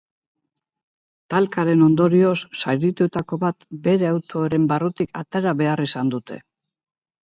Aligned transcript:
Talkaren 1.33 1.83
ondorioz, 1.89 2.33
zaurituetako 2.63 3.41
bat 3.47 3.71
bere 3.91 4.11
autoaren 4.17 4.69
barrutik 4.77 5.19
atera 5.25 5.59
behar 5.65 5.89
izan 5.91 6.15
dute. 6.19 6.45